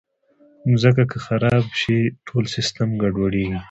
مځکه 0.69 1.03
که 1.11 1.17
خراب 1.25 1.65
شي، 1.79 1.97
ټول 2.27 2.43
سیسټم 2.55 2.89
ګډوډېږي. 3.01 3.59